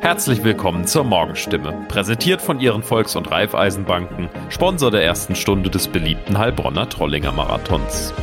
[0.00, 5.88] Herzlich willkommen zur Morgenstimme, präsentiert von Ihren Volks- und Raiffeisenbanken, Sponsor der ersten Stunde des
[5.88, 8.14] beliebten Heilbronner Trollinger Marathons.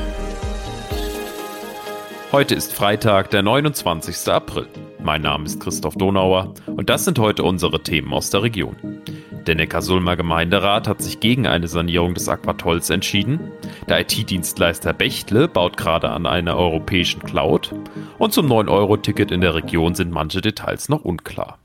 [2.32, 4.28] Heute ist Freitag, der 29.
[4.32, 4.68] April.
[5.04, 9.02] Mein Name ist Christoph Donauer und das sind heute unsere Themen aus der Region.
[9.48, 13.52] Der Neckarsulmer Gemeinderat hat sich gegen eine Sanierung des Aquatolls entschieden.
[13.90, 17.74] Der IT-Dienstleister Bechtle baut gerade an einer europäischen Cloud.
[18.18, 21.58] Und zum 9-Euro-Ticket in der Region sind manche Details noch unklar.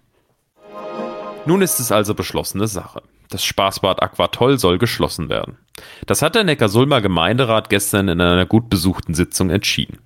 [1.47, 3.03] Nun ist es also beschlossene Sache.
[3.31, 5.59] Das Spaßbad Aquatoll soll geschlossen werden.
[6.07, 9.99] Das hat der Neckarsulmer Gemeinderat gestern in einer gut besuchten Sitzung entschieden.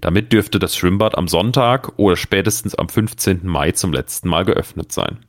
[0.00, 3.46] Damit dürfte das Schwimmbad am Sonntag oder spätestens am 15.
[3.46, 5.20] Mai zum letzten Mal geöffnet sein.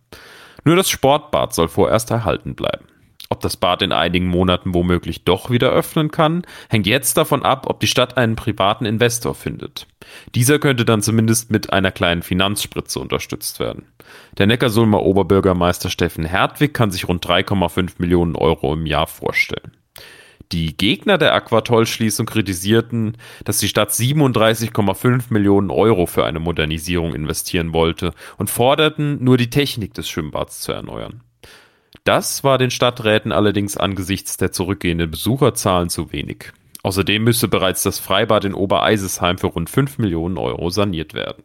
[0.64, 2.86] Nur das Sportbad soll vorerst erhalten bleiben.
[3.30, 7.66] Ob das Bad in einigen Monaten womöglich doch wieder öffnen kann, hängt jetzt davon ab,
[7.68, 9.88] ob die Stadt einen privaten Investor findet.
[10.36, 13.88] Dieser könnte dann zumindest mit einer kleinen Finanzspritze unterstützt werden.
[14.38, 19.72] Der Neckarsulmer Oberbürgermeister Steffen Hertwig kann sich rund 3,5 Millionen Euro im Jahr vorstellen.
[20.52, 27.74] Die Gegner der Aquatoll-Schließung kritisierten, dass die Stadt 37,5 Millionen Euro für eine Modernisierung investieren
[27.74, 31.22] wollte und forderten, nur die Technik des Schwimmbads zu erneuern.
[32.04, 36.52] Das war den Stadträten allerdings angesichts der zurückgehenden Besucherzahlen zu wenig.
[36.84, 41.44] Außerdem müsse bereits das Freibad in Obereisesheim für rund 5 Millionen Euro saniert werden.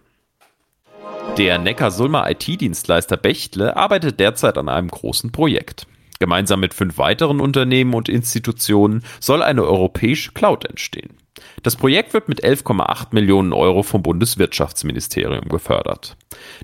[1.37, 5.87] Der Neckar-Sulmer IT-Dienstleister Bechtle arbeitet derzeit an einem großen Projekt.
[6.19, 11.17] Gemeinsam mit fünf weiteren Unternehmen und Institutionen soll eine europäische Cloud entstehen.
[11.63, 16.17] Das Projekt wird mit 11,8 Millionen Euro vom Bundeswirtschaftsministerium gefördert.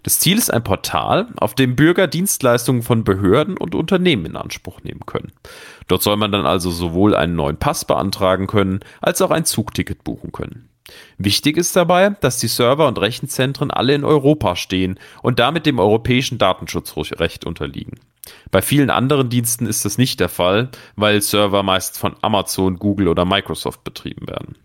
[0.03, 4.83] Das Ziel ist ein Portal, auf dem Bürger Dienstleistungen von Behörden und Unternehmen in Anspruch
[4.83, 5.33] nehmen können.
[5.89, 10.05] Dort soll man dann also sowohl einen neuen Pass beantragen können, als auch ein Zugticket
[10.05, 10.69] buchen können.
[11.19, 15.79] Wichtig ist dabei, dass die Server und Rechenzentren alle in Europa stehen und damit dem
[15.79, 18.01] europäischen Datenschutzrecht unterliegen.
[18.51, 23.09] Bei vielen anderen Diensten ist das nicht der Fall, weil Server meist von Amazon, Google
[23.09, 24.57] oder Microsoft betrieben werden.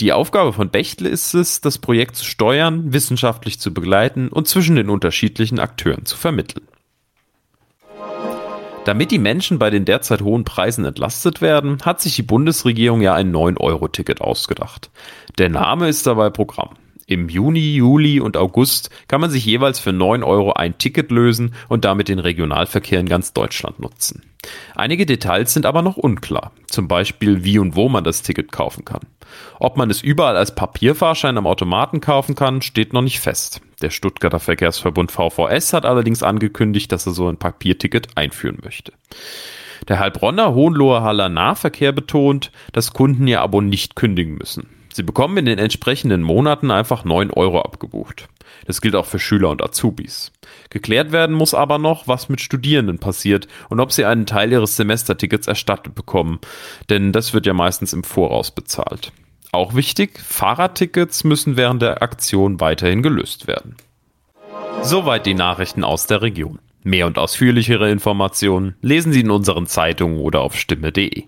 [0.00, 4.76] Die Aufgabe von Bechtle ist es, das Projekt zu steuern, wissenschaftlich zu begleiten und zwischen
[4.76, 6.66] den unterschiedlichen Akteuren zu vermitteln.
[8.84, 13.14] Damit die Menschen bei den derzeit hohen Preisen entlastet werden, hat sich die Bundesregierung ja
[13.14, 14.90] ein 9-Euro-Ticket ausgedacht.
[15.36, 16.70] Der Name ist dabei Programm.
[17.06, 21.54] Im Juni, Juli und August kann man sich jeweils für 9 Euro ein Ticket lösen
[21.68, 24.22] und damit den Regionalverkehr in ganz Deutschland nutzen.
[24.74, 28.84] Einige Details sind aber noch unklar, zum Beispiel wie und wo man das Ticket kaufen
[28.84, 29.00] kann.
[29.58, 33.62] Ob man es überall als Papierfahrschein am Automaten kaufen kann, steht noch nicht fest.
[33.80, 38.92] Der Stuttgarter Verkehrsverbund VVS hat allerdings angekündigt, dass er so ein Papierticket einführen möchte.
[39.86, 44.68] Der Heilbronner Hohenloher Haller Nahverkehr betont, dass Kunden ihr Abo nicht kündigen müssen.
[44.92, 48.28] Sie bekommen in den entsprechenden Monaten einfach 9 Euro abgebucht.
[48.66, 50.32] Das gilt auch für Schüler und Azubis.
[50.70, 54.76] Geklärt werden muss aber noch, was mit Studierenden passiert und ob sie einen Teil ihres
[54.76, 56.40] Semestertickets erstattet bekommen,
[56.90, 59.12] denn das wird ja meistens im Voraus bezahlt.
[59.52, 63.76] Auch wichtig, Fahrradtickets müssen während der Aktion weiterhin gelöst werden.
[64.82, 66.58] Soweit die Nachrichten aus der Region.
[66.84, 71.24] Mehr und ausführlichere Informationen lesen Sie in unseren Zeitungen oder auf stimme.de.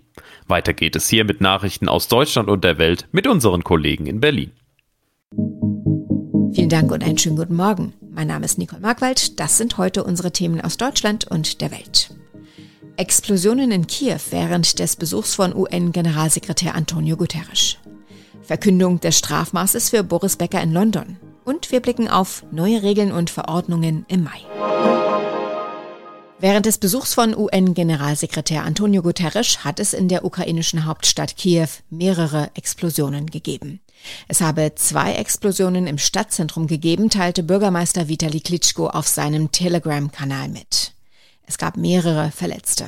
[0.47, 4.19] Weiter geht es hier mit Nachrichten aus Deutschland und der Welt mit unseren Kollegen in
[4.19, 4.51] Berlin.
[6.53, 7.93] Vielen Dank und einen schönen guten Morgen.
[8.11, 9.39] Mein Name ist Nicole Markwald.
[9.39, 12.13] Das sind heute unsere Themen aus Deutschland und der Welt.
[12.97, 17.77] Explosionen in Kiew während des Besuchs von UN-Generalsekretär Antonio Guterres.
[18.43, 21.17] Verkündung des Strafmaßes für Boris Becker in London.
[21.43, 24.41] Und wir blicken auf neue Regeln und Verordnungen im Mai.
[26.39, 32.49] Während des Besuchs von UN-Generalsekretär Antonio Guterres hat es in der ukrainischen Hauptstadt Kiew mehrere
[32.55, 33.79] Explosionen gegeben.
[34.27, 40.93] Es habe zwei Explosionen im Stadtzentrum gegeben, teilte Bürgermeister Vitali Klitschko auf seinem Telegram-Kanal mit.
[41.45, 42.85] Es gab mehrere Verletzte.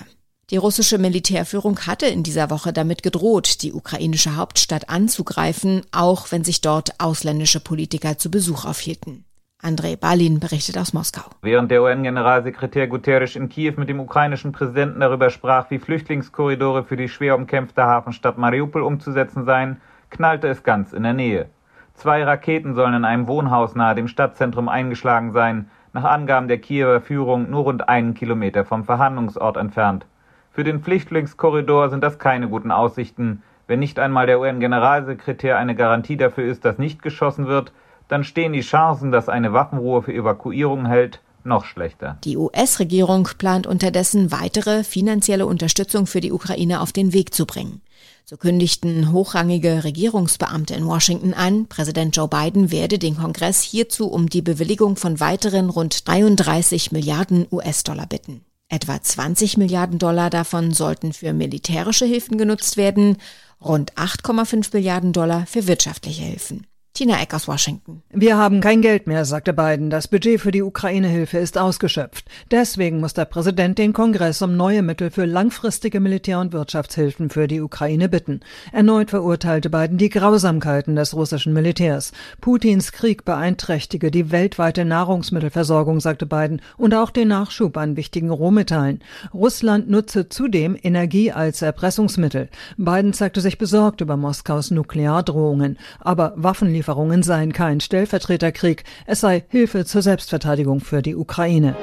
[0.49, 6.43] Die russische Militärführung hatte in dieser Woche damit gedroht, die ukrainische Hauptstadt anzugreifen, auch wenn
[6.43, 9.23] sich dort ausländische Politiker zu Besuch aufhielten.
[9.61, 11.23] Andrei Balin berichtet aus Moskau.
[11.41, 16.97] Während der UN-Generalsekretär Guterres in Kiew mit dem ukrainischen Präsidenten darüber sprach, wie Flüchtlingskorridore für
[16.97, 19.79] die schwer umkämpfte Hafenstadt Mariupol umzusetzen seien,
[20.09, 21.45] knallte es ganz in der Nähe.
[21.93, 26.99] Zwei Raketen sollen in einem Wohnhaus nahe dem Stadtzentrum eingeschlagen sein, nach Angaben der Kiewer
[26.99, 30.05] Führung nur rund einen Kilometer vom Verhandlungsort entfernt.
[30.53, 33.41] Für den Flüchtlingskorridor sind das keine guten Aussichten.
[33.65, 37.73] Wenn nicht einmal der UN-Generalsekretär eine Garantie dafür ist, dass nicht geschossen wird,
[38.07, 42.19] dann stehen die Chancen, dass eine Waffenruhe für Evakuierung hält, noch schlechter.
[42.23, 47.81] Die US-Regierung plant unterdessen weitere finanzielle Unterstützung für die Ukraine auf den Weg zu bringen.
[48.23, 54.29] So kündigten hochrangige Regierungsbeamte in Washington an, Präsident Joe Biden werde den Kongress hierzu um
[54.29, 58.45] die Bewilligung von weiteren rund 33 Milliarden US-Dollar bitten.
[58.73, 63.17] Etwa 20 Milliarden Dollar davon sollten für militärische Hilfen genutzt werden,
[63.63, 66.65] rund 8,5 Milliarden Dollar für wirtschaftliche Hilfen.
[66.95, 68.03] Tina Eck aus Washington.
[68.11, 69.89] Wir haben kein Geld mehr, sagte Biden.
[69.89, 72.25] Das Budget für die Ukraine-Hilfe ist ausgeschöpft.
[72.51, 77.47] Deswegen muss der Präsident den Kongress um neue Mittel für langfristige Militär- und Wirtschaftshilfen für
[77.47, 78.41] die Ukraine bitten.
[78.71, 82.11] Erneut verurteilte Biden die Grausamkeiten des russischen Militärs.
[82.41, 88.99] Putins Krieg beeinträchtige die weltweite Nahrungsmittelversorgung, sagte Biden, und auch den Nachschub an wichtigen Rohmetallen.
[89.33, 92.49] Russland nutze zudem Energie als Erpressungsmittel.
[92.77, 95.79] Biden zeigte sich besorgt über Moskaus Nukleardrohungen.
[95.99, 101.75] Aber Waffenlieferungen Waffenlieferungen seien kein Stellvertreterkrieg, es sei Hilfe zur Selbstverteidigung für die Ukraine.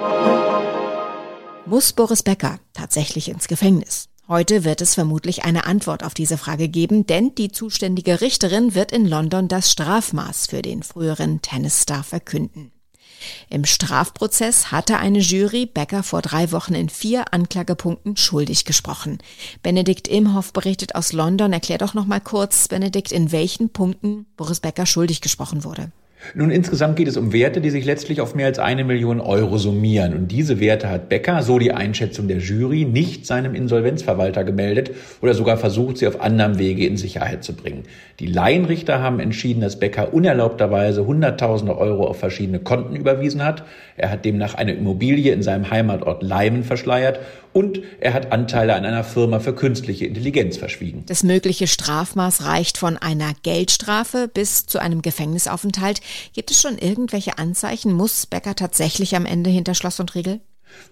[1.64, 4.08] Muss Boris Becker tatsächlich ins Gefängnis?
[4.28, 8.92] Heute wird es vermutlich eine Antwort auf diese Frage geben, denn die zuständige Richterin wird
[8.92, 12.70] in London das Strafmaß für den früheren Tennisstar verkünden.
[13.48, 19.18] Im Strafprozess hatte eine Jury Becker vor drei Wochen in vier Anklagepunkten schuldig gesprochen.
[19.62, 21.52] Benedikt Imhoff berichtet aus London.
[21.52, 25.92] Erklär doch noch mal kurz, Benedikt, in welchen Punkten Boris Becker schuldig gesprochen wurde.
[26.34, 29.56] Nun, insgesamt geht es um Werte, die sich letztlich auf mehr als eine Million Euro
[29.58, 30.14] summieren.
[30.14, 34.90] Und diese Werte hat Becker, so die Einschätzung der Jury, nicht seinem Insolvenzverwalter gemeldet
[35.22, 37.84] oder sogar versucht, sie auf anderem Wege in Sicherheit zu bringen.
[38.20, 43.64] Die Laienrichter haben entschieden, dass Becker unerlaubterweise Hunderttausende Euro auf verschiedene Konten überwiesen hat.
[43.96, 47.20] Er hat demnach eine Immobilie in seinem Heimatort Leimen verschleiert
[47.52, 51.04] und er hat Anteile an einer Firma für künstliche Intelligenz verschwiegen.
[51.06, 56.00] Das mögliche Strafmaß reicht von einer Geldstrafe bis zu einem Gefängnisaufenthalt.
[56.32, 57.92] Gibt es schon irgendwelche Anzeichen?
[57.92, 60.40] Muss Becker tatsächlich am Ende hinter Schloss und Riegel?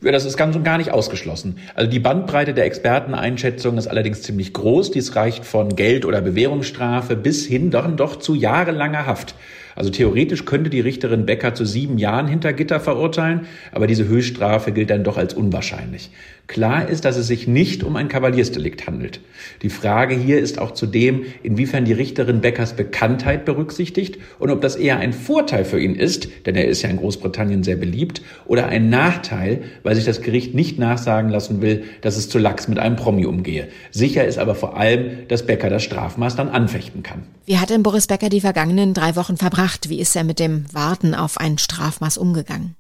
[0.01, 1.59] Ja, das ist ganz und gar nicht ausgeschlossen.
[1.75, 4.91] Also die Bandbreite der Experteneinschätzung ist allerdings ziemlich groß.
[4.91, 9.35] Dies reicht von Geld- oder Bewährungsstrafe bis hin doch, doch zu jahrelanger Haft.
[9.79, 14.73] Also theoretisch könnte die Richterin Becker zu sieben Jahren hinter Gitter verurteilen, aber diese Höchststrafe
[14.73, 16.11] gilt dann doch als unwahrscheinlich.
[16.49, 19.21] Klar ist, dass es sich nicht um ein Kavaliersdelikt handelt.
[19.63, 24.75] Die Frage hier ist auch zudem, inwiefern die Richterin Beckers Bekanntheit berücksichtigt und ob das
[24.75, 28.67] eher ein Vorteil für ihn ist, denn er ist ja in Großbritannien sehr beliebt, oder
[28.67, 32.81] ein Nachteil, weil sich das Gericht nicht nachsagen lassen will, dass es zu lax mit
[32.81, 33.69] einem Promi umgehe.
[33.93, 37.25] Sicher ist aber vor allem, dass Becker das Strafmaß dann anfechten kann.
[37.45, 39.68] Wie hat denn Boris Becker die vergangenen drei Wochen verbracht?
[39.89, 42.75] Wie ist er mit dem Warten auf ein Strafmaß umgegangen?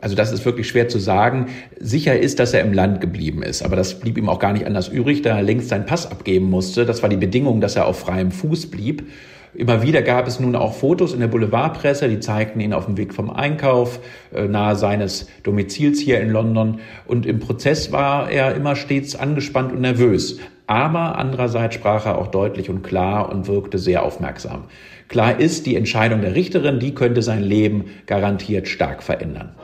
[0.00, 1.48] also das ist wirklich schwer zu sagen.
[1.78, 4.66] Sicher ist, dass er im Land geblieben ist, aber das blieb ihm auch gar nicht
[4.66, 6.86] anders übrig, da er längst seinen Pass abgeben musste.
[6.86, 9.06] Das war die Bedingung, dass er auf freiem Fuß blieb.
[9.56, 12.96] Immer wieder gab es nun auch Fotos in der Boulevardpresse, die zeigten ihn auf dem
[12.96, 14.00] Weg vom Einkauf
[14.34, 16.80] äh, nahe seines Domizils hier in London.
[17.06, 20.40] Und im Prozess war er immer stets angespannt und nervös.
[20.66, 24.64] Aber andererseits sprach er auch deutlich und klar und wirkte sehr aufmerksam.
[25.08, 29.54] Klar ist, die Entscheidung der Richterin, die könnte sein Leben garantiert stark verändern.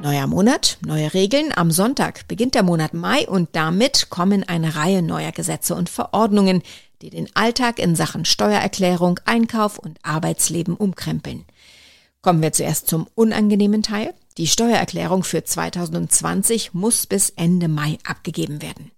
[0.00, 1.52] Neuer Monat, neue Regeln.
[1.54, 6.62] Am Sonntag beginnt der Monat Mai und damit kommen eine Reihe neuer Gesetze und Verordnungen,
[7.02, 11.44] die den Alltag in Sachen Steuererklärung, Einkauf und Arbeitsleben umkrempeln.
[12.22, 14.14] Kommen wir zuerst zum unangenehmen Teil.
[14.38, 18.92] Die Steuererklärung für 2020 muss bis Ende Mai abgegeben werden.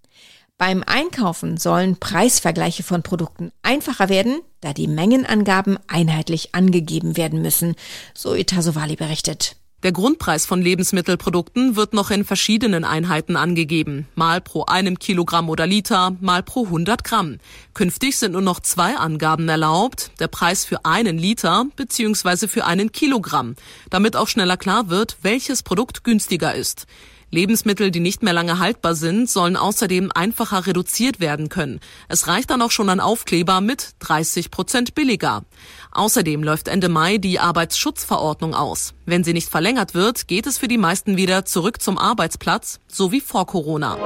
[0.61, 7.77] Beim Einkaufen sollen Preisvergleiche von Produkten einfacher werden, da die Mengenangaben einheitlich angegeben werden müssen,
[8.13, 9.57] so Itasovali berichtet.
[9.83, 15.67] Der Grundpreis von Lebensmittelprodukten wird noch in verschiedenen Einheiten angegeben, mal pro einem Kilogramm oder
[15.67, 17.39] Liter, mal pro 100 Gramm.
[17.73, 22.49] Künftig sind nur noch zwei Angaben erlaubt, der Preis für einen Liter bzw.
[22.49, 23.57] für einen Kilogramm,
[23.89, 26.87] damit auch schneller klar wird, welches Produkt günstiger ist.
[27.31, 31.81] Lebensmittel, die nicht mehr lange haltbar sind, sollen außerdem einfacher reduziert werden können.
[32.09, 35.45] Es reicht dann auch schon ein Aufkleber mit 30 Prozent billiger.
[35.93, 38.95] Außerdem läuft Ende Mai die Arbeitsschutzverordnung aus.
[39.07, 43.13] Wenn sie nicht verlängert wird, geht es für die meisten wieder zurück zum Arbeitsplatz, so
[43.13, 43.97] wie vor Corona.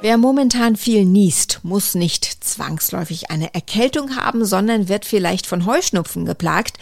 [0.00, 6.26] Wer momentan viel niest, muss nicht zwangsläufig eine Erkältung haben, sondern wird vielleicht von Heuschnupfen
[6.26, 6.76] geplagt.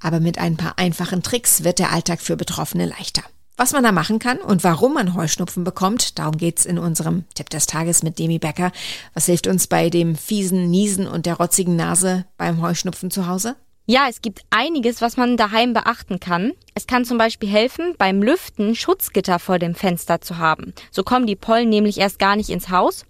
[0.00, 3.24] Aber mit ein paar einfachen Tricks wird der Alltag für Betroffene leichter.
[3.60, 7.50] Was man da machen kann und warum man Heuschnupfen bekommt, darum geht's in unserem Tipp
[7.50, 8.70] des Tages mit Demi Becker.
[9.14, 13.56] Was hilft uns bei dem fiesen Niesen und der rotzigen Nase beim Heuschnupfen zu Hause?
[13.84, 16.52] Ja, es gibt einiges, was man daheim beachten kann.
[16.76, 20.72] Es kann zum Beispiel helfen, beim Lüften Schutzgitter vor dem Fenster zu haben.
[20.92, 23.06] So kommen die Pollen nämlich erst gar nicht ins Haus.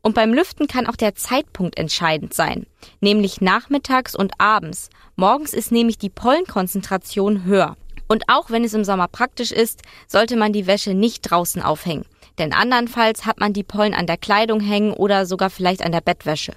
[0.00, 2.66] Und beim Lüften kann auch der Zeitpunkt entscheidend sein,
[3.00, 4.90] nämlich nachmittags und abends.
[5.16, 7.76] Morgens ist nämlich die Pollenkonzentration höher.
[8.08, 12.06] Und auch wenn es im Sommer praktisch ist, sollte man die Wäsche nicht draußen aufhängen.
[12.38, 16.00] Denn andernfalls hat man die Pollen an der Kleidung hängen oder sogar vielleicht an der
[16.00, 16.54] Bettwäsche.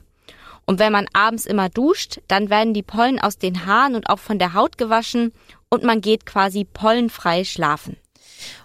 [0.66, 4.20] Und wenn man abends immer duscht, dann werden die Pollen aus den Haaren und auch
[4.20, 5.34] von der Haut gewaschen
[5.70, 7.98] und man geht quasi pollenfrei schlafen.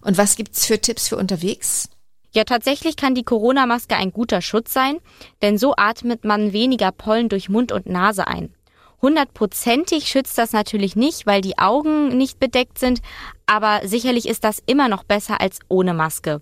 [0.02, 1.88] Und was gibt's für Tipps für unterwegs?
[2.32, 4.98] Ja, tatsächlich kann die Corona-Maske ein guter Schutz sein,
[5.40, 8.54] denn so atmet man weniger Pollen durch Mund und Nase ein.
[9.02, 13.00] Hundertprozentig schützt das natürlich nicht, weil die Augen nicht bedeckt sind,
[13.46, 16.40] aber sicherlich ist das immer noch besser als ohne Maske.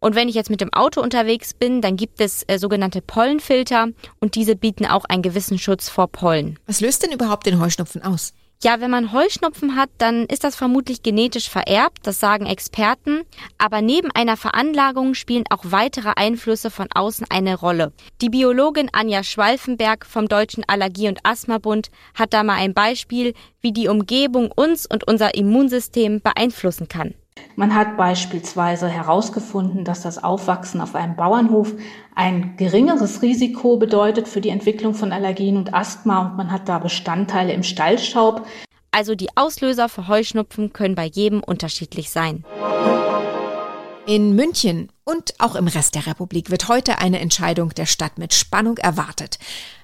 [0.00, 3.88] Und wenn ich jetzt mit dem Auto unterwegs bin, dann gibt es äh, sogenannte Pollenfilter
[4.20, 6.58] und diese bieten auch einen gewissen Schutz vor Pollen.
[6.66, 8.32] Was löst denn überhaupt den Heuschnupfen aus?
[8.60, 13.22] Ja, wenn man Heuschnupfen hat, dann ist das vermutlich genetisch vererbt, das sagen Experten.
[13.56, 17.92] Aber neben einer Veranlagung spielen auch weitere Einflüsse von außen eine Rolle.
[18.20, 23.72] Die Biologin Anja Schwalfenberg vom Deutschen Allergie- und Asthmabund hat da mal ein Beispiel, wie
[23.72, 27.14] die Umgebung uns und unser Immunsystem beeinflussen kann.
[27.56, 31.72] Man hat beispielsweise herausgefunden, dass das Aufwachsen auf einem Bauernhof
[32.14, 36.78] ein geringeres Risiko bedeutet für die Entwicklung von Allergien und Asthma und man hat da
[36.78, 38.46] Bestandteile im Stallstaub.
[38.90, 42.44] Also die Auslöser für Heuschnupfen können bei jedem unterschiedlich sein.
[44.06, 48.32] In München und auch im Rest der Republik wird heute eine Entscheidung der Stadt mit
[48.32, 49.38] Spannung erwartet.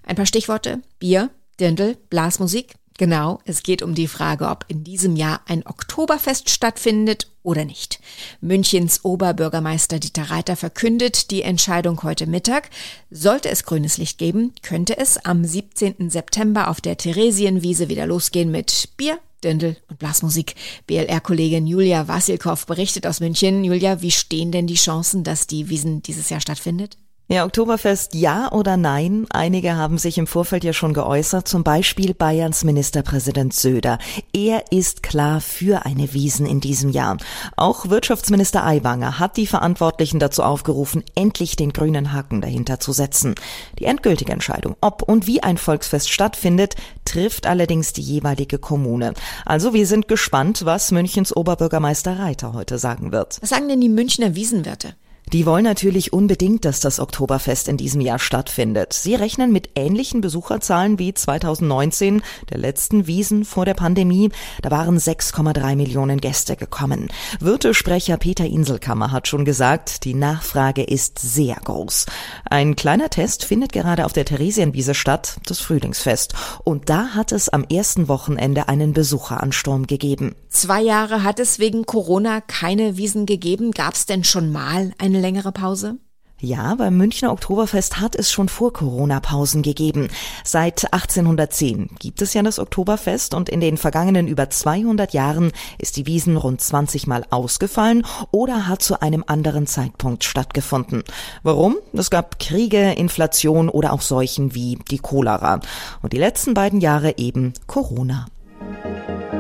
[0.07, 0.81] Ein paar Stichworte.
[0.99, 1.29] Bier,
[1.61, 7.29] Dirndl, Blasmusik, Genau, es geht um die Frage, ob in diesem Jahr ein Oktoberfest stattfindet
[7.43, 7.99] oder nicht.
[8.41, 12.71] Münchens Oberbürgermeister Dieter Reiter verkündet die Entscheidung heute Mittag.
[13.11, 16.09] Sollte es grünes Licht geben, könnte es am 17.
[16.09, 20.55] September auf der Theresienwiese wieder losgehen mit Bier, Dirndl und Blasmusik.
[20.87, 23.65] BLR-Kollegin Julia Wassilkow berichtet aus München.
[23.65, 26.97] Julia, wie stehen denn die Chancen, dass die Wiesen dieses Jahr stattfindet?
[27.27, 29.27] Ja, Oktoberfest ja oder nein?
[29.31, 33.97] Einige haben sich im Vorfeld ja schon geäußert, zum Beispiel Bayerns Ministerpräsident Söder.
[34.35, 37.17] Er ist klar für eine Wiesen in diesem Jahr.
[37.57, 43.37] Auch Wirtschaftsminister Aiwanger hat die Verantwortlichen dazu aufgerufen, endlich den grünen Haken dahinter zu setzen.
[43.79, 46.75] Die endgültige Entscheidung, ob und wie ein Volksfest stattfindet,
[47.07, 49.15] trifft allerdings die jeweilige Kommune.
[49.47, 53.39] Also wir sind gespannt, was Münchens Oberbürgermeister Reiter heute sagen wird.
[53.41, 54.95] Was sagen denn die Münchner Wiesenwirte?
[55.35, 58.93] Die wollen natürlich unbedingt, dass das Oktoberfest in diesem Jahr stattfindet.
[58.93, 64.31] Sie rechnen mit ähnlichen Besucherzahlen wie 2019, der letzten Wiesen vor der Pandemie.
[64.63, 67.09] Da waren 6,3 Millionen Gäste gekommen.
[67.41, 72.07] Wirtesprecher Peter Inselkammer hat schon gesagt, die Nachfrage ist sehr groß.
[72.49, 76.35] Ein kleiner Test findet gerade auf der Theresienwiese statt, das Frühlingsfest.
[76.63, 80.37] Und da hat es am ersten Wochenende einen Besucheransturm gegeben.
[80.49, 83.73] Zwei Jahre hat es wegen Corona keine Wiesen gegeben.
[83.73, 85.97] Gab es denn schon mal ein eine längere Pause?
[86.39, 90.09] Ja, beim Münchner Oktoberfest hat es schon vor Corona Pausen gegeben.
[90.45, 95.97] Seit 1810 gibt es ja das Oktoberfest und in den vergangenen über 200 Jahren ist
[95.97, 101.05] die Wiesen rund 20 Mal ausgefallen oder hat zu einem anderen Zeitpunkt stattgefunden.
[101.43, 101.77] Warum?
[101.95, 105.61] Es gab Kriege, Inflation oder auch Seuchen wie die Cholera.
[106.03, 108.27] Und die letzten beiden Jahre eben Corona.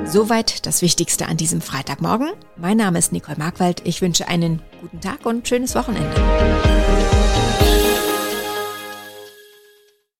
[0.06, 2.28] Soweit das Wichtigste an diesem Freitagmorgen.
[2.56, 3.82] Mein Name ist Nicole Markwald.
[3.84, 6.14] Ich wünsche einen guten Tag und schönes Wochenende.